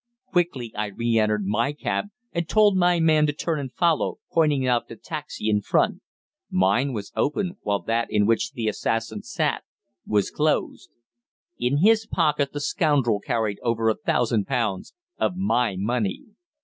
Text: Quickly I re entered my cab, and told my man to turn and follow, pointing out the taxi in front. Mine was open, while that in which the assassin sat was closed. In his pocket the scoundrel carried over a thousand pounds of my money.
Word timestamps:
Quickly 0.31 0.73
I 0.75 0.87
re 0.87 1.19
entered 1.19 1.45
my 1.45 1.73
cab, 1.73 2.05
and 2.31 2.49
told 2.49 2.75
my 2.75 2.99
man 2.99 3.27
to 3.27 3.33
turn 3.33 3.59
and 3.59 3.71
follow, 3.71 4.17
pointing 4.31 4.65
out 4.65 4.87
the 4.87 4.95
taxi 4.95 5.47
in 5.47 5.61
front. 5.61 6.01
Mine 6.49 6.91
was 6.91 7.11
open, 7.15 7.57
while 7.61 7.83
that 7.83 8.07
in 8.09 8.25
which 8.25 8.53
the 8.53 8.67
assassin 8.67 9.21
sat 9.21 9.63
was 10.07 10.31
closed. 10.31 10.89
In 11.59 11.83
his 11.85 12.07
pocket 12.07 12.51
the 12.51 12.59
scoundrel 12.61 13.19
carried 13.19 13.59
over 13.61 13.89
a 13.89 13.95
thousand 13.95 14.45
pounds 14.47 14.95
of 15.19 15.35
my 15.35 15.75
money. 15.77 16.23